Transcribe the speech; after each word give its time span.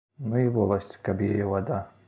Ну 0.31 0.39
і 0.45 0.53
воласць, 0.55 0.97
каб 1.11 1.23
яе 1.29 1.45
вада. 1.55 1.83